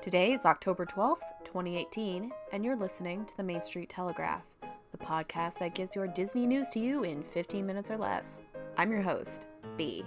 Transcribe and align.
Today 0.00 0.32
is 0.32 0.46
October 0.46 0.86
12th, 0.86 1.24
2018, 1.44 2.30
and 2.52 2.64
you're 2.64 2.76
listening 2.76 3.26
to 3.26 3.36
the 3.36 3.42
Main 3.42 3.60
Street 3.60 3.88
Telegraph, 3.88 4.44
the 4.92 4.96
podcast 4.96 5.58
that 5.58 5.74
gives 5.74 5.96
your 5.96 6.06
Disney 6.06 6.46
news 6.46 6.68
to 6.70 6.78
you 6.78 7.02
in 7.02 7.24
15 7.24 7.66
minutes 7.66 7.90
or 7.90 7.98
less. 7.98 8.42
I'm 8.76 8.92
your 8.92 9.02
host, 9.02 9.48
B. 9.76 10.04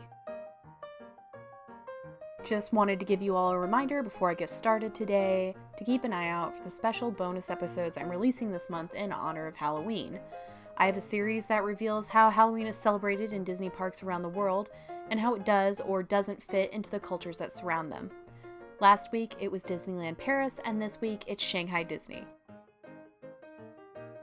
Just 2.45 2.71
wanted 2.71 3.01
to 3.01 3.05
give 3.05 3.21
you 3.21 3.35
all 3.35 3.51
a 3.51 3.59
reminder 3.59 4.01
before 4.01 4.31
I 4.31 4.33
get 4.33 4.49
started 4.49 4.95
today 4.95 5.53
to 5.75 5.83
keep 5.83 6.05
an 6.05 6.13
eye 6.13 6.29
out 6.29 6.55
for 6.55 6.63
the 6.63 6.71
special 6.71 7.11
bonus 7.11 7.49
episodes 7.49 7.97
I'm 7.97 8.09
releasing 8.09 8.49
this 8.49 8.69
month 8.69 8.93
in 8.93 9.11
honor 9.11 9.45
of 9.45 9.57
Halloween. 9.57 10.21
I 10.77 10.85
have 10.85 10.95
a 10.95 11.01
series 11.01 11.47
that 11.47 11.65
reveals 11.65 12.07
how 12.07 12.29
Halloween 12.29 12.67
is 12.67 12.77
celebrated 12.77 13.33
in 13.33 13.43
Disney 13.43 13.69
parks 13.69 14.03
around 14.03 14.21
the 14.21 14.29
world 14.29 14.69
and 15.09 15.19
how 15.19 15.35
it 15.35 15.43
does 15.43 15.81
or 15.81 16.01
doesn't 16.01 16.41
fit 16.41 16.71
into 16.71 16.89
the 16.89 16.99
cultures 16.99 17.35
that 17.37 17.51
surround 17.51 17.91
them. 17.91 18.09
Last 18.81 19.11
week 19.11 19.35
it 19.39 19.51
was 19.51 19.61
Disneyland 19.61 20.17
Paris, 20.17 20.59
and 20.65 20.81
this 20.81 20.99
week 20.99 21.23
it's 21.27 21.43
Shanghai 21.43 21.83
Disney. 21.83 22.25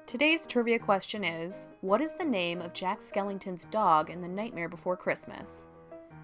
Today's 0.04 0.48
trivia 0.48 0.80
question 0.80 1.22
is 1.22 1.68
What 1.80 2.00
is 2.00 2.12
the 2.14 2.24
name 2.24 2.60
of 2.60 2.72
Jack 2.72 2.98
Skellington's 2.98 3.66
dog 3.66 4.10
in 4.10 4.20
The 4.20 4.26
Nightmare 4.26 4.68
Before 4.68 4.96
Christmas? 4.96 5.68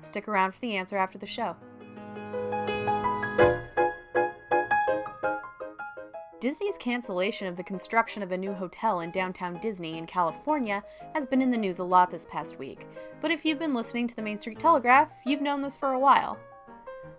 Stick 0.03 0.27
around 0.27 0.53
for 0.53 0.61
the 0.63 0.75
answer 0.75 0.97
after 0.97 1.17
the 1.17 1.27
show. 1.27 1.55
Disney's 6.41 6.77
cancellation 6.77 7.47
of 7.47 7.57
the 7.57 7.63
construction 7.63 8.21
of 8.21 8.33
a 8.33 8.37
new 8.37 8.53
hotel 8.53 8.99
in 8.99 9.13
downtown 9.13 9.61
Disney 9.61 9.97
in 9.97 10.07
California 10.07 10.83
has 11.15 11.25
been 11.25 11.41
in 11.41 11.53
the 11.53 11.57
news 11.57 11.79
a 11.79 11.85
lot 11.85 12.11
this 12.11 12.27
past 12.29 12.59
week, 12.59 12.89
but 13.21 13.31
if 13.31 13.45
you've 13.45 13.61
been 13.61 13.75
listening 13.75 14.09
to 14.09 14.17
the 14.17 14.23
Main 14.23 14.39
Street 14.39 14.59
Telegraph, 14.59 15.13
you've 15.25 15.41
known 15.41 15.63
this 15.63 15.77
for 15.77 15.93
a 15.93 16.01
while. 16.01 16.37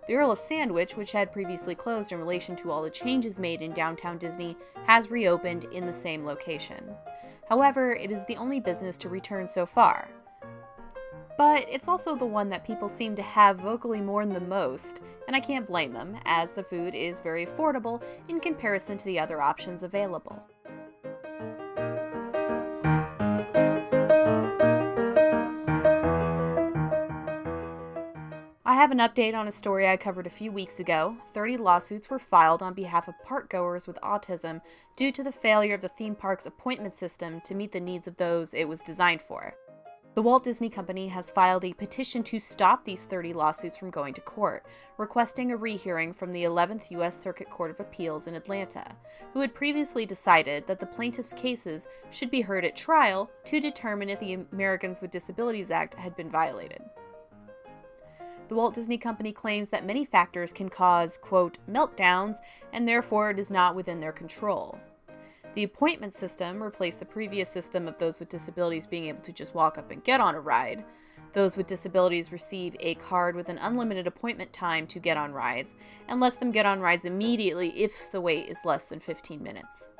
The 0.06 0.14
Earl 0.14 0.30
of 0.30 0.38
Sandwich, 0.38 0.96
which 0.96 1.12
had 1.12 1.32
previously 1.32 1.74
closed 1.74 2.12
in 2.12 2.18
relation 2.18 2.54
to 2.56 2.70
all 2.70 2.82
the 2.82 2.90
changes 2.90 3.38
made 3.38 3.62
in 3.62 3.72
downtown 3.72 4.18
Disney, 4.18 4.56
has 4.84 5.10
reopened 5.10 5.64
in 5.72 5.86
the 5.86 5.92
same 5.92 6.24
location. 6.24 6.84
However, 7.48 7.92
it 7.94 8.10
is 8.10 8.24
the 8.26 8.36
only 8.36 8.60
business 8.60 8.96
to 8.98 9.08
return 9.08 9.46
so 9.48 9.66
far. 9.66 10.08
But 11.38 11.66
it's 11.70 11.88
also 11.88 12.16
the 12.16 12.24
one 12.24 12.48
that 12.48 12.64
people 12.64 12.88
seem 12.88 13.14
to 13.16 13.22
have 13.22 13.58
vocally 13.58 14.00
mourned 14.00 14.34
the 14.34 14.40
most, 14.40 15.02
and 15.26 15.36
I 15.36 15.40
can't 15.40 15.66
blame 15.66 15.92
them, 15.92 16.16
as 16.24 16.52
the 16.52 16.62
food 16.62 16.94
is 16.94 17.20
very 17.20 17.44
affordable 17.44 18.02
in 18.28 18.40
comparison 18.40 18.96
to 18.98 19.04
the 19.04 19.18
other 19.18 19.42
options 19.42 19.82
available. 19.82 20.42
Have 28.76 28.90
an 28.90 28.98
update 28.98 29.34
on 29.34 29.48
a 29.48 29.52
story 29.52 29.88
I 29.88 29.96
covered 29.96 30.26
a 30.26 30.30
few 30.30 30.52
weeks 30.52 30.80
ago. 30.80 31.16
30 31.32 31.56
lawsuits 31.56 32.10
were 32.10 32.18
filed 32.18 32.62
on 32.62 32.74
behalf 32.74 33.08
of 33.08 33.14
parkgoers 33.26 33.86
with 33.86 33.98
autism 34.02 34.60
due 34.96 35.10
to 35.12 35.24
the 35.24 35.32
failure 35.32 35.74
of 35.74 35.80
the 35.80 35.88
theme 35.88 36.14
park's 36.14 36.44
appointment 36.44 36.94
system 36.94 37.40
to 37.42 37.54
meet 37.54 37.72
the 37.72 37.80
needs 37.80 38.06
of 38.06 38.18
those 38.18 38.52
it 38.52 38.68
was 38.68 38.82
designed 38.82 39.22
for. 39.22 39.54
The 40.14 40.22
Walt 40.22 40.44
Disney 40.44 40.68
Company 40.68 41.08
has 41.08 41.30
filed 41.30 41.64
a 41.64 41.72
petition 41.72 42.22
to 42.24 42.38
stop 42.38 42.84
these 42.84 43.06
30 43.06 43.32
lawsuits 43.32 43.78
from 43.78 43.90
going 43.90 44.14
to 44.14 44.20
court, 44.20 44.66
requesting 44.98 45.52
a 45.52 45.56
rehearing 45.56 46.12
from 46.12 46.32
the 46.32 46.44
11th 46.44 46.90
U.S. 46.90 47.18
Circuit 47.18 47.48
Court 47.48 47.70
of 47.70 47.80
Appeals 47.80 48.26
in 48.26 48.34
Atlanta, 48.34 48.84
who 49.32 49.40
had 49.40 49.54
previously 49.54 50.04
decided 50.06 50.66
that 50.66 50.80
the 50.80 50.86
plaintiffs' 50.86 51.32
cases 51.32 51.86
should 52.10 52.30
be 52.30 52.40
heard 52.40 52.64
at 52.64 52.76
trial 52.76 53.30
to 53.44 53.60
determine 53.60 54.08
if 54.10 54.20
the 54.20 54.34
Americans 54.52 55.00
with 55.00 55.10
Disabilities 55.10 55.70
Act 55.70 55.94
had 55.94 56.16
been 56.16 56.30
violated. 56.30 56.82
The 58.48 58.54
Walt 58.54 58.74
Disney 58.74 58.96
Company 58.96 59.32
claims 59.32 59.70
that 59.70 59.84
many 59.84 60.04
factors 60.04 60.52
can 60.52 60.68
cause, 60.68 61.18
quote, 61.18 61.58
meltdowns, 61.68 62.38
and 62.72 62.86
therefore 62.86 63.30
it 63.30 63.40
is 63.40 63.50
not 63.50 63.74
within 63.74 64.00
their 64.00 64.12
control. 64.12 64.78
The 65.54 65.64
appointment 65.64 66.14
system 66.14 66.62
replaced 66.62 67.00
the 67.00 67.06
previous 67.06 67.48
system 67.48 67.88
of 67.88 67.98
those 67.98 68.20
with 68.20 68.28
disabilities 68.28 68.86
being 68.86 69.06
able 69.06 69.22
to 69.22 69.32
just 69.32 69.54
walk 69.54 69.78
up 69.78 69.90
and 69.90 70.04
get 70.04 70.20
on 70.20 70.36
a 70.36 70.40
ride. 70.40 70.84
Those 71.32 71.56
with 71.56 71.66
disabilities 71.66 72.30
receive 72.30 72.76
a 72.78 72.94
card 72.94 73.34
with 73.34 73.48
an 73.48 73.58
unlimited 73.58 74.06
appointment 74.06 74.52
time 74.52 74.86
to 74.88 75.00
get 75.00 75.16
on 75.16 75.32
rides, 75.32 75.74
and 76.06 76.20
lets 76.20 76.36
them 76.36 76.52
get 76.52 76.66
on 76.66 76.80
rides 76.80 77.04
immediately 77.04 77.70
if 77.70 78.12
the 78.12 78.20
wait 78.20 78.48
is 78.48 78.64
less 78.64 78.84
than 78.84 79.00
15 79.00 79.42
minutes. 79.42 79.90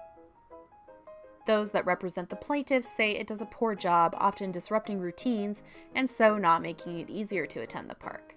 Those 1.46 1.70
that 1.72 1.86
represent 1.86 2.28
the 2.28 2.36
plaintiffs 2.36 2.88
say 2.88 3.12
it 3.12 3.28
does 3.28 3.40
a 3.40 3.46
poor 3.46 3.74
job, 3.74 4.14
often 4.18 4.50
disrupting 4.50 5.00
routines, 5.00 5.62
and 5.94 6.10
so 6.10 6.36
not 6.36 6.60
making 6.60 6.98
it 6.98 7.08
easier 7.08 7.46
to 7.46 7.60
attend 7.60 7.88
the 7.88 7.94
park. 7.94 8.34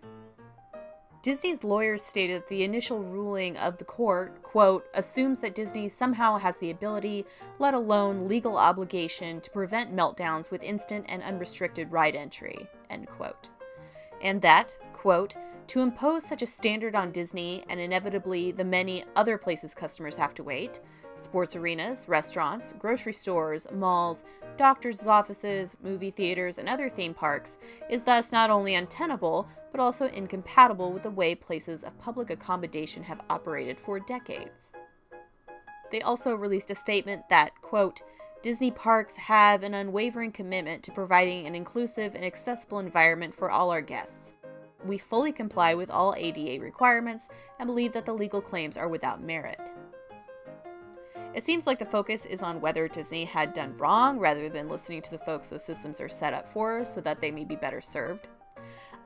Disney's 1.21 1.65
lawyers 1.65 2.01
stated 2.01 2.43
that 2.43 2.47
the 2.47 2.63
initial 2.63 3.03
ruling 3.03 3.57
of 3.57 3.77
the 3.77 3.83
court, 3.83 4.41
quote, 4.41 4.85
assumes 4.93 5.41
that 5.41 5.53
Disney 5.53 5.89
somehow 5.89 6.37
has 6.37 6.55
the 6.57 6.71
ability, 6.71 7.25
let 7.57 7.73
alone 7.73 8.29
legal 8.29 8.57
obligation, 8.57 9.41
to 9.41 9.51
prevent 9.51 9.93
meltdowns 9.93 10.49
with 10.49 10.63
instant 10.63 11.05
and 11.09 11.21
unrestricted 11.21 11.91
ride 11.91 12.15
entry, 12.15 12.65
end 12.89 13.07
quote. 13.07 13.49
And 14.21 14.41
that, 14.43 14.77
quote, 14.93 15.35
to 15.67 15.81
impose 15.81 16.25
such 16.25 16.41
a 16.41 16.47
standard 16.47 16.95
on 16.95 17.11
Disney 17.11 17.65
and 17.69 17.81
inevitably 17.81 18.53
the 18.53 18.63
many 18.63 19.03
other 19.15 19.37
places 19.37 19.75
customers 19.75 20.15
have 20.15 20.33
to 20.35 20.43
wait, 20.43 20.79
sports 21.19 21.55
arenas, 21.55 22.07
restaurants, 22.07 22.73
grocery 22.79 23.13
stores, 23.13 23.67
malls, 23.71 24.23
doctors' 24.57 25.07
offices, 25.07 25.77
movie 25.81 26.11
theaters, 26.11 26.57
and 26.57 26.67
other 26.67 26.89
theme 26.89 27.13
parks, 27.13 27.59
is 27.89 28.03
thus 28.03 28.31
not 28.31 28.49
only 28.49 28.75
untenable, 28.75 29.47
but 29.71 29.79
also 29.79 30.07
incompatible 30.07 30.91
with 30.91 31.03
the 31.03 31.09
way 31.09 31.35
places 31.35 31.83
of 31.83 31.99
public 31.99 32.29
accommodation 32.29 33.03
have 33.03 33.21
operated 33.29 33.79
for 33.79 33.99
decades. 33.99 34.73
They 35.91 36.01
also 36.01 36.35
released 36.35 36.71
a 36.71 36.75
statement 36.75 37.27
that, 37.29 37.51
quote, 37.61 38.01
Disney 38.41 38.71
parks 38.71 39.17
have 39.17 39.63
an 39.63 39.73
unwavering 39.73 40.31
commitment 40.31 40.81
to 40.83 40.93
providing 40.93 41.45
an 41.45 41.55
inclusive 41.55 42.15
and 42.15 42.23
accessible 42.23 42.79
environment 42.79 43.35
for 43.35 43.51
all 43.51 43.69
our 43.69 43.81
guests. 43.81 44.33
We 44.85 44.97
fully 44.97 45.33
comply 45.33 45.73
with 45.73 45.89
all 45.89 46.15
ADA 46.15 46.61
requirements 46.61 47.27
and 47.59 47.67
believe 47.67 47.91
that 47.93 48.05
the 48.05 48.13
legal 48.13 48.41
claims 48.41 48.77
are 48.77 48.87
without 48.87 49.21
merit. 49.21 49.59
It 51.35 51.45
seems 51.45 51.67
like 51.67 51.77
the 51.77 51.85
focus 51.85 52.25
is 52.25 52.41
on 52.41 52.59
whether 52.59 52.87
Disney 52.87 53.23
had 53.23 53.53
done 53.53 53.77
wrong 53.77 54.17
rather 54.17 54.49
than 54.49 54.67
listening 54.67 55.01
to 55.03 55.11
the 55.11 55.17
folks 55.17 55.49
those 55.49 55.63
systems 55.63 56.01
are 56.01 56.09
set 56.09 56.33
up 56.33 56.47
for 56.47 56.83
so 56.83 57.01
that 57.01 57.21
they 57.21 57.29
may 57.29 57.45
be 57.45 57.55
better 57.55 57.81
served. 57.81 58.27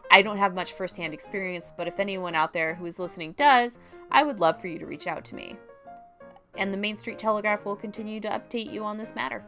I 0.09 0.21
don't 0.21 0.37
have 0.37 0.53
much 0.53 0.73
firsthand 0.73 1.13
experience, 1.13 1.73
but 1.75 1.87
if 1.87 1.99
anyone 1.99 2.35
out 2.35 2.53
there 2.53 2.75
who 2.75 2.85
is 2.85 2.99
listening 2.99 3.33
does, 3.33 3.79
I 4.11 4.23
would 4.23 4.39
love 4.39 4.61
for 4.61 4.67
you 4.67 4.79
to 4.79 4.85
reach 4.85 5.07
out 5.07 5.25
to 5.25 5.35
me. 5.35 5.57
And 6.55 6.71
the 6.71 6.77
Main 6.77 6.97
Street 6.97 7.17
Telegraph 7.17 7.65
will 7.65 7.75
continue 7.75 8.19
to 8.21 8.29
update 8.29 8.71
you 8.71 8.83
on 8.83 8.97
this 8.97 9.15
matter. 9.15 9.43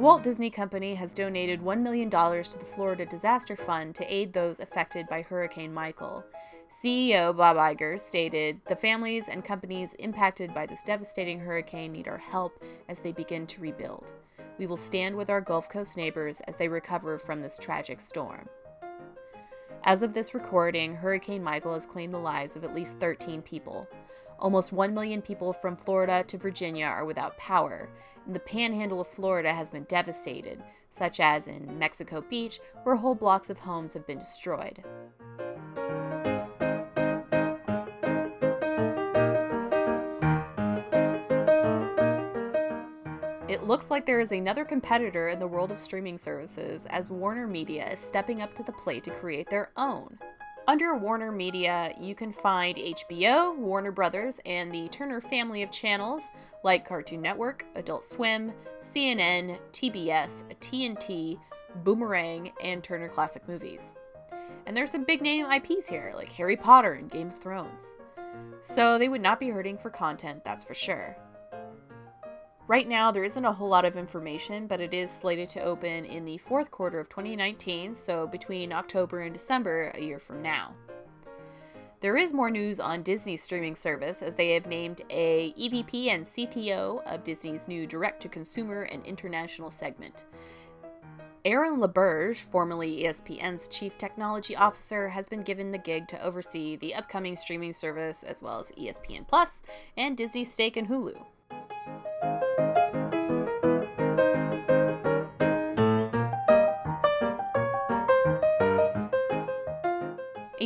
The 0.00 0.06
Walt 0.06 0.22
Disney 0.22 0.48
Company 0.48 0.94
has 0.94 1.12
donated 1.12 1.60
$1 1.60 1.82
million 1.82 2.08
to 2.08 2.58
the 2.58 2.64
Florida 2.64 3.04
Disaster 3.04 3.54
Fund 3.54 3.94
to 3.96 4.10
aid 4.10 4.32
those 4.32 4.58
affected 4.58 5.06
by 5.08 5.20
Hurricane 5.20 5.74
Michael. 5.74 6.24
CEO 6.72 7.36
Bob 7.36 7.58
Iger 7.58 8.00
stated 8.00 8.62
The 8.66 8.76
families 8.76 9.28
and 9.28 9.44
companies 9.44 9.92
impacted 9.98 10.54
by 10.54 10.64
this 10.64 10.82
devastating 10.82 11.38
hurricane 11.38 11.92
need 11.92 12.08
our 12.08 12.16
help 12.16 12.64
as 12.88 13.00
they 13.00 13.12
begin 13.12 13.46
to 13.48 13.60
rebuild. 13.60 14.14
We 14.56 14.66
will 14.66 14.78
stand 14.78 15.14
with 15.14 15.28
our 15.28 15.42
Gulf 15.42 15.68
Coast 15.68 15.98
neighbors 15.98 16.40
as 16.48 16.56
they 16.56 16.68
recover 16.68 17.18
from 17.18 17.42
this 17.42 17.58
tragic 17.58 18.00
storm. 18.00 18.48
As 19.84 20.02
of 20.02 20.14
this 20.14 20.32
recording, 20.32 20.94
Hurricane 20.94 21.42
Michael 21.44 21.74
has 21.74 21.84
claimed 21.84 22.14
the 22.14 22.18
lives 22.18 22.56
of 22.56 22.64
at 22.64 22.74
least 22.74 22.98
13 23.00 23.42
people. 23.42 23.86
Almost 24.40 24.72
1 24.72 24.94
million 24.94 25.20
people 25.20 25.52
from 25.52 25.76
Florida 25.76 26.24
to 26.26 26.38
Virginia 26.38 26.86
are 26.86 27.04
without 27.04 27.36
power, 27.36 27.90
and 28.24 28.34
the 28.34 28.40
panhandle 28.40 29.02
of 29.02 29.06
Florida 29.06 29.52
has 29.52 29.70
been 29.70 29.84
devastated, 29.84 30.62
such 30.90 31.20
as 31.20 31.46
in 31.46 31.78
Mexico 31.78 32.22
Beach, 32.22 32.58
where 32.84 32.96
whole 32.96 33.14
blocks 33.14 33.50
of 33.50 33.58
homes 33.58 33.92
have 33.92 34.06
been 34.06 34.18
destroyed. 34.18 34.82
It 43.46 43.64
looks 43.64 43.90
like 43.90 44.06
there 44.06 44.20
is 44.20 44.32
another 44.32 44.64
competitor 44.64 45.28
in 45.28 45.38
the 45.38 45.46
world 45.46 45.70
of 45.70 45.78
streaming 45.78 46.16
services 46.16 46.86
as 46.86 47.10
Warner 47.10 47.46
Media 47.46 47.92
is 47.92 48.00
stepping 48.00 48.40
up 48.40 48.54
to 48.54 48.62
the 48.62 48.72
plate 48.72 49.04
to 49.04 49.10
create 49.10 49.50
their 49.50 49.70
own. 49.76 50.18
Under 50.70 50.94
Warner 50.94 51.32
Media, 51.32 51.92
you 51.98 52.14
can 52.14 52.30
find 52.30 52.76
HBO, 52.76 53.56
Warner 53.56 53.90
Brothers, 53.90 54.38
and 54.46 54.70
the 54.70 54.86
Turner 54.90 55.20
family 55.20 55.64
of 55.64 55.72
channels 55.72 56.22
like 56.62 56.86
Cartoon 56.86 57.20
Network, 57.20 57.66
Adult 57.74 58.04
Swim, 58.04 58.52
CNN, 58.80 59.58
TBS, 59.72 60.44
TNT, 60.60 61.40
Boomerang, 61.82 62.52
and 62.62 62.84
Turner 62.84 63.08
Classic 63.08 63.42
Movies. 63.48 63.96
And 64.66 64.76
there's 64.76 64.92
some 64.92 65.02
big 65.02 65.22
name 65.22 65.44
IPs 65.50 65.88
here, 65.88 66.12
like 66.14 66.30
Harry 66.30 66.56
Potter 66.56 66.92
and 66.92 67.10
Game 67.10 67.26
of 67.26 67.36
Thrones. 67.36 67.96
So 68.60 68.96
they 68.96 69.08
would 69.08 69.22
not 69.22 69.40
be 69.40 69.48
hurting 69.48 69.76
for 69.76 69.90
content, 69.90 70.44
that's 70.44 70.64
for 70.64 70.74
sure. 70.74 71.16
Right 72.70 72.88
now, 72.88 73.10
there 73.10 73.24
isn't 73.24 73.44
a 73.44 73.52
whole 73.52 73.68
lot 73.68 73.84
of 73.84 73.96
information, 73.96 74.68
but 74.68 74.80
it 74.80 74.94
is 74.94 75.10
slated 75.10 75.48
to 75.48 75.60
open 75.60 76.04
in 76.04 76.24
the 76.24 76.38
fourth 76.38 76.70
quarter 76.70 77.00
of 77.00 77.08
2019, 77.08 77.96
so 77.96 78.28
between 78.28 78.72
October 78.72 79.22
and 79.22 79.32
December 79.32 79.90
a 79.96 80.00
year 80.00 80.20
from 80.20 80.40
now. 80.40 80.72
There 81.98 82.16
is 82.16 82.32
more 82.32 82.48
news 82.48 82.78
on 82.78 83.02
Disney's 83.02 83.42
streaming 83.42 83.74
service 83.74 84.22
as 84.22 84.36
they 84.36 84.52
have 84.52 84.68
named 84.68 85.02
a 85.10 85.52
EVP 85.58 86.10
and 86.10 86.24
CTO 86.24 87.02
of 87.12 87.24
Disney's 87.24 87.66
new 87.66 87.88
direct-to-consumer 87.88 88.82
and 88.82 89.04
international 89.04 89.72
segment. 89.72 90.26
Aaron 91.44 91.80
LaBerge, 91.80 92.36
formerly 92.36 93.02
ESPN's 93.02 93.66
chief 93.66 93.98
technology 93.98 94.54
officer, 94.54 95.08
has 95.08 95.26
been 95.26 95.42
given 95.42 95.72
the 95.72 95.78
gig 95.78 96.06
to 96.06 96.24
oversee 96.24 96.76
the 96.76 96.94
upcoming 96.94 97.34
streaming 97.34 97.72
service 97.72 98.22
as 98.22 98.44
well 98.44 98.60
as 98.60 98.70
ESPN 98.78 99.26
Plus 99.26 99.64
and 99.96 100.16
Disney's 100.16 100.52
stake 100.52 100.76
in 100.76 100.86
Hulu. 100.86 101.20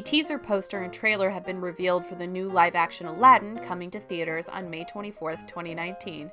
Teaser 0.04 0.38
poster 0.38 0.82
and 0.82 0.92
trailer 0.92 1.30
have 1.30 1.44
been 1.44 1.60
revealed 1.60 2.04
for 2.04 2.14
the 2.14 2.26
new 2.26 2.50
live 2.50 2.74
action 2.74 3.06
Aladdin 3.06 3.58
coming 3.58 3.90
to 3.90 3.98
theaters 3.98 4.48
on 4.48 4.70
May 4.70 4.84
24th, 4.84 5.46
2019. 5.48 6.30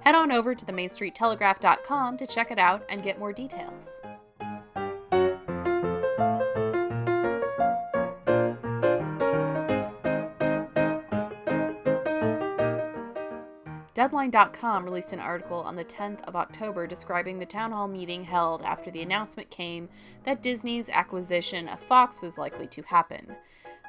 Head 0.00 0.14
on 0.14 0.32
over 0.32 0.54
to 0.54 0.64
themainstreettelegraph.com 0.64 2.16
to 2.16 2.26
check 2.26 2.50
it 2.50 2.58
out 2.58 2.84
and 2.88 3.02
get 3.02 3.18
more 3.18 3.32
details. 3.32 3.86
Deadline.com 14.02 14.84
released 14.84 15.12
an 15.12 15.20
article 15.20 15.60
on 15.60 15.76
the 15.76 15.84
10th 15.84 16.22
of 16.22 16.34
October 16.34 16.88
describing 16.88 17.38
the 17.38 17.46
town 17.46 17.70
hall 17.70 17.86
meeting 17.86 18.24
held 18.24 18.60
after 18.62 18.90
the 18.90 19.00
announcement 19.00 19.48
came 19.48 19.88
that 20.24 20.42
Disney's 20.42 20.88
acquisition 20.88 21.68
of 21.68 21.78
Fox 21.78 22.20
was 22.20 22.36
likely 22.36 22.66
to 22.66 22.82
happen. 22.82 23.36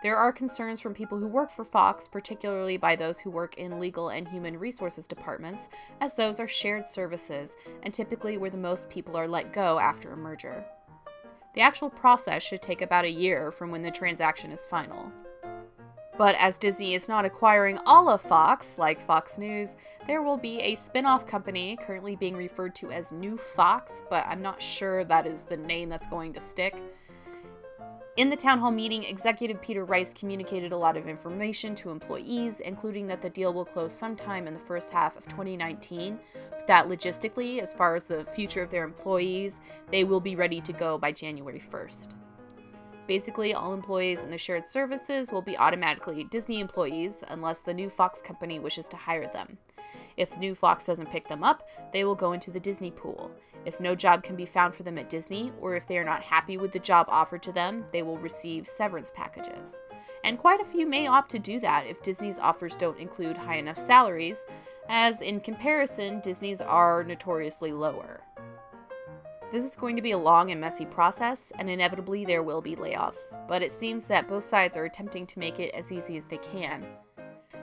There 0.03 0.15
are 0.15 0.31
concerns 0.31 0.79
from 0.79 0.93
people 0.93 1.17
who 1.17 1.25
work 1.25 1.49
for 1.49 1.65
Fox, 1.65 2.07
particularly 2.07 2.77
by 2.77 2.95
those 2.95 3.21
who 3.21 3.31
work 3.31 3.57
in 3.57 3.79
legal 3.79 4.09
and 4.09 4.27
human 4.27 4.59
resources 4.59 5.07
departments, 5.07 5.67
as 5.99 6.13
those 6.13 6.39
are 6.39 6.47
shared 6.47 6.87
services 6.87 7.57
and 7.81 7.91
typically 7.91 8.37
where 8.37 8.51
the 8.51 8.57
most 8.57 8.91
people 8.91 9.17
are 9.17 9.27
let 9.27 9.51
go 9.51 9.79
after 9.79 10.13
a 10.13 10.15
merger. 10.15 10.63
The 11.55 11.61
actual 11.61 11.89
process 11.89 12.43
should 12.43 12.61
take 12.61 12.83
about 12.83 13.05
a 13.05 13.09
year 13.09 13.51
from 13.51 13.71
when 13.71 13.81
the 13.81 13.89
transaction 13.89 14.51
is 14.51 14.67
final. 14.67 15.11
But 16.17 16.35
as 16.35 16.59
Disney 16.59 16.93
is 16.93 17.09
not 17.09 17.25
acquiring 17.25 17.79
all 17.85 18.07
of 18.07 18.21
Fox, 18.21 18.77
like 18.77 19.01
Fox 19.01 19.37
News, 19.39 19.75
there 20.05 20.21
will 20.21 20.37
be 20.37 20.59
a 20.59 20.75
spin 20.75 21.05
off 21.05 21.25
company 21.25 21.77
currently 21.81 22.15
being 22.15 22.35
referred 22.35 22.75
to 22.75 22.91
as 22.91 23.11
New 23.11 23.35
Fox, 23.35 24.03
but 24.09 24.25
I'm 24.27 24.41
not 24.41 24.61
sure 24.61 25.03
that 25.05 25.25
is 25.25 25.43
the 25.43 25.57
name 25.57 25.89
that's 25.89 26.07
going 26.07 26.33
to 26.33 26.41
stick. 26.41 26.75
In 28.15 28.29
the 28.29 28.35
town 28.35 28.59
hall 28.59 28.69
meeting, 28.69 29.03
executive 29.03 29.59
Peter 29.59 29.85
Rice 29.85 30.13
communicated 30.13 30.71
a 30.71 30.77
lot 30.77 30.97
of 30.97 31.07
information 31.07 31.73
to 31.75 31.89
employees, 31.89 32.59
including 32.59 33.07
that 33.07 33.23
the 33.23 33.29
deal 33.31 33.51
will 33.51 33.65
close 33.65 33.91
sometime 33.91 34.45
in 34.45 34.53
the 34.53 34.59
first 34.59 34.93
half 34.93 35.17
of 35.17 35.27
2019, 35.27 36.19
but 36.51 36.67
that 36.67 36.87
logistically, 36.87 37.59
as 37.59 37.73
far 37.73 37.95
as 37.95 38.03
the 38.03 38.23
future 38.25 38.61
of 38.61 38.69
their 38.69 38.83
employees, 38.83 39.61
they 39.89 40.03
will 40.03 40.21
be 40.21 40.35
ready 40.35 40.61
to 40.61 40.73
go 40.73 40.95
by 40.95 41.11
January 41.11 41.59
1st. 41.59 42.13
Basically, 43.07 43.53
all 43.53 43.73
employees 43.73 44.23
in 44.23 44.31
the 44.31 44.37
shared 44.37 44.67
services 44.67 45.31
will 45.31 45.41
be 45.41 45.57
automatically 45.57 46.23
Disney 46.23 46.59
employees 46.59 47.23
unless 47.27 47.59
the 47.59 47.73
new 47.73 47.89
Fox 47.89 48.21
company 48.21 48.59
wishes 48.59 48.87
to 48.89 48.97
hire 48.97 49.27
them. 49.27 49.57
If 50.15 50.37
new 50.37 50.55
Fox 50.55 50.85
doesn't 50.85 51.11
pick 51.11 51.27
them 51.27 51.43
up, 51.43 51.67
they 51.91 52.03
will 52.03 52.15
go 52.15 52.31
into 52.33 52.51
the 52.51 52.59
Disney 52.59 52.91
pool. 52.91 53.31
If 53.65 53.79
no 53.79 53.95
job 53.95 54.23
can 54.23 54.35
be 54.35 54.45
found 54.45 54.75
for 54.75 54.83
them 54.83 54.97
at 54.97 55.09
Disney, 55.09 55.51
or 55.59 55.75
if 55.75 55.87
they 55.87 55.97
are 55.97 56.03
not 56.03 56.21
happy 56.21 56.57
with 56.57 56.71
the 56.71 56.79
job 56.79 57.07
offered 57.09 57.43
to 57.43 57.51
them, 57.51 57.85
they 57.91 58.03
will 58.03 58.17
receive 58.17 58.67
severance 58.67 59.11
packages. 59.11 59.81
And 60.23 60.37
quite 60.37 60.61
a 60.61 60.65
few 60.65 60.87
may 60.87 61.07
opt 61.07 61.31
to 61.31 61.39
do 61.39 61.59
that 61.59 61.85
if 61.85 62.01
Disney's 62.01 62.39
offers 62.39 62.75
don't 62.75 62.99
include 62.99 63.37
high 63.37 63.57
enough 63.57 63.77
salaries, 63.77 64.45
as 64.89 65.21
in 65.21 65.39
comparison, 65.39 66.19
Disney's 66.19 66.61
are 66.61 67.03
notoriously 67.03 67.71
lower. 67.73 68.21
This 69.53 69.67
is 69.67 69.75
going 69.75 69.95
to 69.97 70.01
be 70.01 70.13
a 70.13 70.17
long 70.17 70.49
and 70.49 70.59
messy 70.59 70.83
process, 70.83 71.51
and 71.59 71.69
inevitably 71.69 72.25
there 72.25 72.41
will 72.41 72.59
be 72.59 72.75
layoffs, 72.75 73.37
but 73.47 73.61
it 73.61 73.71
seems 73.71 74.07
that 74.07 74.27
both 74.27 74.43
sides 74.43 74.75
are 74.75 74.85
attempting 74.85 75.27
to 75.27 75.37
make 75.37 75.59
it 75.59 75.75
as 75.75 75.91
easy 75.91 76.17
as 76.17 76.25
they 76.25 76.39
can. 76.39 76.83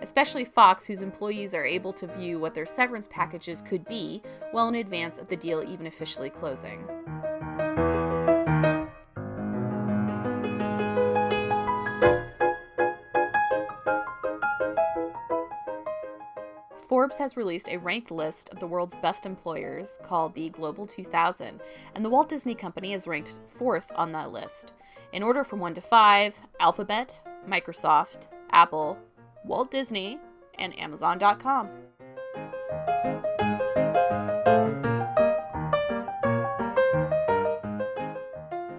Especially 0.01 0.45
Fox, 0.45 0.87
whose 0.87 1.03
employees 1.03 1.53
are 1.53 1.65
able 1.65 1.93
to 1.95 2.07
view 2.07 2.39
what 2.39 2.55
their 2.55 2.65
severance 2.65 3.09
packages 3.09 3.61
could 3.61 3.85
be 3.87 4.23
well 4.53 4.69
in 4.69 4.77
advance 4.77 5.19
of 5.19 5.27
the 5.27 5.37
deal 5.37 5.65
even 5.65 5.89
officially 5.89 6.31
closing. 6.31 6.87
Forbes 17.01 17.17
has 17.17 17.35
released 17.35 17.71
a 17.71 17.79
ranked 17.79 18.11
list 18.11 18.51
of 18.51 18.61
the 18.61 18.67
world's 18.67 18.95
best 18.97 19.25
employers 19.25 19.99
called 20.03 20.35
the 20.35 20.51
Global 20.51 20.87
2000, 20.87 21.59
and 21.95 22.05
the 22.05 22.11
Walt 22.11 22.29
Disney 22.29 22.55
Company 22.55 22.93
is 22.93 23.07
ranked 23.07 23.41
fourth 23.47 23.91
on 23.97 24.13
that 24.13 24.33
list. 24.33 24.75
In 25.15 25.23
order 25.23 25.43
from 25.43 25.61
1 25.61 25.73
to 25.73 25.81
5, 25.81 26.43
Alphabet, 26.61 27.23
Microsoft, 27.49 28.29
Apple, 28.51 28.99
Walt 29.47 29.71
Disney, 29.71 30.19
and 30.59 30.79
Amazon.com. 30.79 31.71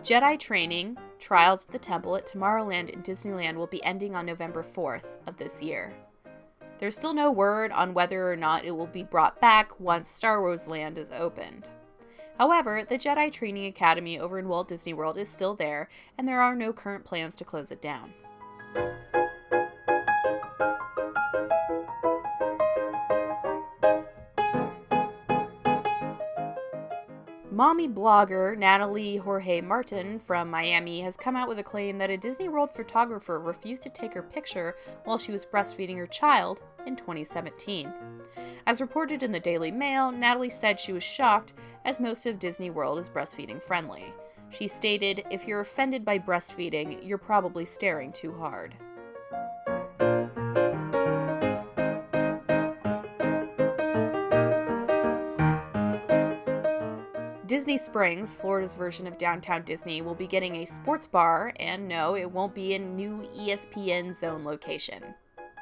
Jedi 0.04 0.38
training, 0.38 0.96
Trials 1.18 1.64
of 1.64 1.72
the 1.72 1.80
Temple 1.80 2.16
at 2.18 2.28
Tomorrowland 2.28 2.94
and 2.94 3.04
Disneyland 3.04 3.56
will 3.56 3.66
be 3.66 3.84
ending 3.84 4.16
on 4.16 4.28
November 4.28 4.62
4th 4.62 5.06
of 5.26 5.38
this 5.38 5.64
year. 5.64 5.92
There's 6.82 6.96
still 6.96 7.14
no 7.14 7.32
word 7.32 7.72
on 7.72 7.94
whether 7.94 8.32
or 8.32 8.36
not 8.36 8.66
it 8.66 8.72
will 8.72 8.88
be 8.88 9.04
brought 9.04 9.40
back 9.40 9.80
once 9.80 10.10
Star 10.10 10.42
Wars 10.42 10.68
Land 10.68 10.98
is 10.98 11.12
opened. 11.12 11.70
However, 12.40 12.84
the 12.84 12.98
Jedi 12.98 13.32
Training 13.32 13.68
Academy 13.68 14.18
over 14.18 14.40
in 14.40 14.48
Walt 14.48 14.68
Disney 14.68 14.96
World 14.96 15.16
is 15.16 15.30
still 15.30 15.54
there, 15.54 15.90
and 16.18 16.28
there 16.28 16.42
are 16.42 16.56
no 16.56 16.74
current 16.74 17.06
plans 17.06 17.36
to 17.36 17.46
close 17.46 17.70
it 17.70 17.84
down. 17.84 18.16
Mommy 27.54 27.90
blogger 27.90 28.58
Natalie 28.58 29.18
Jorge 29.18 29.60
Martin 29.60 30.20
from 30.20 30.50
Miami 30.50 31.02
has 31.02 31.18
come 31.18 31.36
out 31.36 31.50
with 31.50 31.60
a 31.60 31.64
claim 31.64 31.98
that 31.98 32.10
a 32.10 32.16
Disney 32.16 32.48
World 32.48 32.72
photographer 32.72 33.42
refused 33.42 33.82
to 33.82 33.90
take 33.90 34.14
her 34.14 34.24
picture 34.24 34.78
while 35.04 35.18
she 35.18 35.34
was 35.34 35.46
breastfeeding 35.46 35.98
her 35.98 36.08
child 36.08 36.64
in 36.86 36.96
2017. 36.96 37.92
As 38.66 38.80
reported 38.80 39.22
in 39.22 39.34
the 39.34 39.40
Daily 39.42 39.70
Mail, 39.70 40.14
Natalie 40.14 40.50
said 40.50 40.80
she 40.80 40.94
was 40.94 41.04
shocked 41.04 41.54
as 41.84 42.00
most 42.00 42.26
of 42.26 42.40
Disney 42.40 42.70
World 42.70 42.98
is 43.00 43.10
breastfeeding 43.10 43.62
friendly. 43.62 44.14
She 44.50 44.70
stated, 44.70 45.26
If 45.30 45.46
you're 45.46 45.60
offended 45.60 46.06
by 46.06 46.20
breastfeeding, 46.20 47.06
you're 47.06 47.18
probably 47.18 47.66
staring 47.66 48.14
too 48.14 48.34
hard. 48.34 48.76
Disney 57.52 57.76
Springs, 57.76 58.34
Florida's 58.34 58.76
version 58.76 59.06
of 59.08 59.18
downtown 59.18 59.64
Disney, 59.64 60.02
will 60.02 60.16
be 60.16 60.26
getting 60.26 60.56
a 60.56 60.66
sports 60.66 61.06
bar, 61.06 61.52
and 61.60 61.86
no, 61.86 62.16
it 62.16 62.32
won't 62.32 62.56
be 62.56 62.76
a 62.76 62.80
new 62.80 63.28
ESPN 63.38 64.16
zone 64.18 64.46
location. 64.46 65.04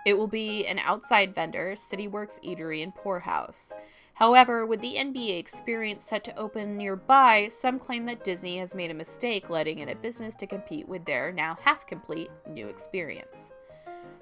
It 0.05 0.13
will 0.13 0.27
be 0.27 0.67
an 0.67 0.77
outside 0.77 1.33
vendor, 1.33 1.71
CityWorks 1.71 2.45
Eatery, 2.45 2.83
and 2.83 2.93
Pour 2.93 3.21
House. 3.21 3.73
However, 4.13 4.67
with 4.67 4.81
the 4.81 4.97
NBA 4.97 5.39
experience 5.39 6.03
set 6.03 6.23
to 6.25 6.37
open 6.37 6.77
nearby, 6.77 7.47
some 7.49 7.79
claim 7.79 8.05
that 8.05 8.23
Disney 8.23 8.59
has 8.59 8.75
made 8.75 8.91
a 8.91 8.93
mistake 8.93 9.49
letting 9.49 9.79
in 9.79 9.89
a 9.89 9.95
business 9.95 10.35
to 10.35 10.45
compete 10.45 10.87
with 10.87 11.05
their 11.05 11.31
now 11.31 11.57
half 11.59 11.87
complete 11.87 12.29
new 12.47 12.67
experience. 12.67 13.51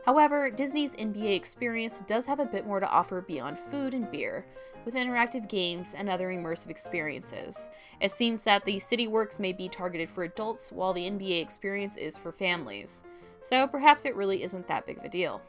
However, 0.08 0.50
Disney's 0.50 0.96
NBA 0.96 1.36
experience 1.36 2.00
does 2.00 2.26
have 2.28 2.40
a 2.40 2.46
bit 2.46 2.66
more 2.66 2.80
to 2.80 2.90
offer 2.90 3.20
beyond 3.20 3.60
food 3.60 3.94
and 3.94 4.10
beer, 4.10 4.46
with 4.86 4.96
interactive 4.96 5.50
games 5.50 5.94
and 5.94 6.08
other 6.08 6.30
immersive 6.30 6.70
experiences. 6.70 7.70
It 8.00 8.14
seems 8.14 8.44
that 8.44 8.64
the 8.64 8.80
City 8.80 9.10
Works 9.10 9.38
may 9.38 9.52
be 9.52 9.68
targeted 9.68 10.08
for 10.08 10.24
adults, 10.24 10.72
while 10.72 10.94
the 10.94 11.10
NBA 11.10 11.42
experience 11.42 11.98
is 11.98 12.16
for 12.16 12.32
families. 12.32 13.04
So 13.42 13.68
perhaps 13.68 14.06
it 14.06 14.16
really 14.16 14.44
isn't 14.44 14.70
that 14.70 14.86
big 14.86 14.98
of 14.98 15.04
a 15.04 15.10
deal. 15.10 15.42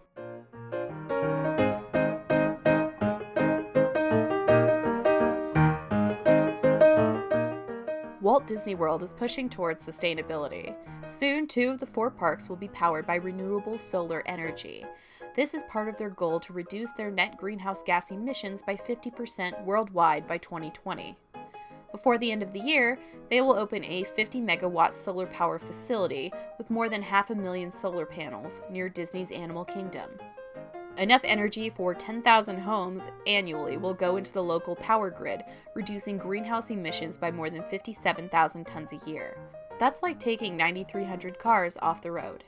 Walt 8.38 8.47
Disney 8.47 8.76
World 8.76 9.02
is 9.02 9.12
pushing 9.12 9.50
towards 9.50 9.85
sustainability. 9.85 10.73
Soon, 11.09 11.49
two 11.49 11.71
of 11.71 11.80
the 11.80 11.87
four 11.87 12.09
parks 12.09 12.49
will 12.49 12.54
be 12.54 12.68
powered 12.68 13.04
by 13.04 13.16
renewable 13.16 13.78
solar 13.78 14.23
energy. 14.26 14.87
This 15.35 15.54
is 15.54 15.64
part 15.64 15.88
of 15.88 15.97
their 15.97 16.11
goal 16.11 16.38
to 16.38 16.52
reduce 16.52 16.92
their 16.92 17.11
net 17.11 17.37
greenhouse 17.37 17.83
gas 17.83 18.12
emissions 18.12 18.62
by 18.62 18.76
50% 18.76 19.64
worldwide 19.64 20.28
by 20.28 20.38
2020. 20.38 21.18
Before 21.90 22.16
the 22.16 22.30
end 22.30 22.45
of 22.45 22.52
the 22.52 22.61
year, 22.61 22.97
they 23.28 23.40
will 23.40 23.59
open 23.59 23.83
a 23.83 24.04
50 24.04 24.40
megawatt 24.40 24.92
solar 24.92 25.26
power 25.26 25.59
facility 25.59 26.33
with 26.59 26.71
more 26.71 26.88
than 26.88 27.02
half 27.02 27.30
a 27.30 27.35
million 27.35 27.73
solar 27.73 28.07
panels 28.07 28.62
near 28.71 28.88
Disney's 28.88 29.33
Animal 29.33 29.64
Kingdom. 29.64 30.11
Enough 30.99 31.21
energy 31.23 31.71
for 31.71 31.95
10,000 31.95 32.59
homes 32.59 33.05
annually 33.25 33.76
will 33.76 33.95
go 33.95 34.17
into 34.17 34.33
the 34.33 34.43
local 34.43 34.75
power 34.75 35.11
grid, 35.11 35.45
reducing 35.75 36.19
greenhouse 36.19 36.71
emissions 36.71 37.17
by 37.17 37.31
more 37.31 37.50
than 37.50 37.62
57,000 37.62 38.67
tons 38.67 38.93
a 38.93 39.09
year. 39.09 39.38
That's 39.78 40.02
like 40.02 40.19
taking 40.19 40.57
9,300 40.57 41.38
cars 41.38 41.78
off 41.81 42.02
the 42.02 42.11
road. 42.11 42.43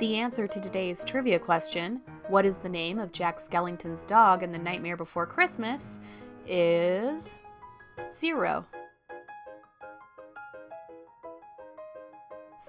The 0.00 0.16
answer 0.16 0.48
to 0.48 0.60
today's 0.60 1.04
trivia 1.04 1.38
question, 1.38 2.00
what 2.26 2.44
is 2.44 2.56
the 2.56 2.68
name 2.68 2.98
of 2.98 3.12
Jack 3.12 3.38
Skellington's 3.38 4.04
dog 4.04 4.42
in 4.42 4.50
The 4.50 4.58
Nightmare 4.58 4.96
Before 4.96 5.24
Christmas, 5.24 6.00
is 6.48 7.36
zero. 8.12 8.66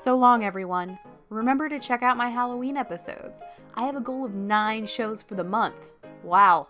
So 0.06 0.16
long, 0.16 0.44
everyone. 0.44 1.00
Remember 1.32 1.68
to 1.68 1.80
check 1.80 2.04
out 2.04 2.16
my 2.16 2.30
Halloween 2.30 2.78
episodes. 2.78 3.42
I 3.74 3.86
have 3.88 3.96
a 3.96 4.00
goal 4.00 4.24
of 4.24 4.36
nine 4.36 4.86
shows 4.86 5.24
for 5.24 5.34
the 5.34 5.44
month. 5.44 5.88
Wow. 6.22 6.68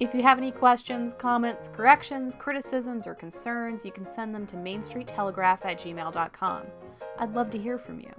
If 0.00 0.12
you 0.12 0.24
have 0.24 0.38
any 0.38 0.50
questions, 0.50 1.14
comments, 1.16 1.70
corrections, 1.72 2.34
criticisms, 2.36 3.06
or 3.06 3.14
concerns, 3.14 3.84
you 3.84 3.92
can 3.92 4.04
send 4.04 4.34
them 4.34 4.44
to 4.46 4.56
mainstreettelegraph 4.56 5.64
at 5.64 5.78
gmail.com. 5.78 6.62
I'd 7.20 7.32
love 7.32 7.48
to 7.50 7.58
hear 7.58 7.78
from 7.78 8.00
you. 8.00 8.10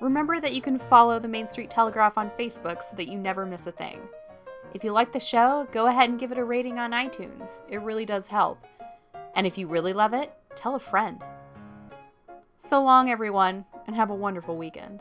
Remember 0.00 0.40
that 0.40 0.54
you 0.54 0.60
can 0.60 0.76
follow 0.76 1.20
the 1.20 1.28
Main 1.28 1.46
Street 1.46 1.70
Telegraph 1.70 2.18
on 2.18 2.28
Facebook 2.30 2.82
so 2.82 2.96
that 2.96 3.06
you 3.06 3.18
never 3.18 3.46
miss 3.46 3.68
a 3.68 3.72
thing. 3.72 4.00
If 4.74 4.82
you 4.82 4.90
like 4.90 5.12
the 5.12 5.20
show, 5.20 5.68
go 5.70 5.86
ahead 5.86 6.10
and 6.10 6.18
give 6.18 6.32
it 6.32 6.38
a 6.38 6.44
rating 6.44 6.80
on 6.80 6.90
iTunes. 6.90 7.60
It 7.68 7.82
really 7.82 8.04
does 8.04 8.26
help. 8.26 8.58
And 9.36 9.46
if 9.46 9.56
you 9.56 9.68
really 9.68 9.92
love 9.92 10.12
it, 10.12 10.32
tell 10.56 10.74
a 10.74 10.80
friend. 10.80 11.22
So 12.62 12.82
long, 12.82 13.10
everyone, 13.10 13.64
and 13.86 13.96
have 13.96 14.10
a 14.10 14.14
wonderful 14.14 14.56
weekend. 14.56 15.00